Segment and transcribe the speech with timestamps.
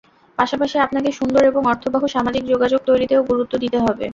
[0.37, 4.05] পাশাপাশি আপনাকে সুন্দর এবং অর্থবহ সামাজিক যোগাযোগ তৈরিতেও গুরুত্ব দিতে হবে।